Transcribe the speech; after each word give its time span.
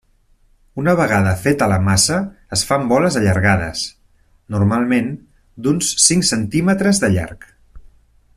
Una 0.83 0.93
vegada 0.99 1.33
feta 1.41 1.67
la 1.73 1.77
massa 1.89 2.17
es 2.57 2.63
fan 2.69 2.89
boles 2.93 3.19
allargades, 3.21 3.85
normalment 4.57 5.15
d'uns 5.67 5.95
cinc 6.09 6.31
centímetres 6.35 7.05
de 7.05 7.15
llarg. 7.19 7.51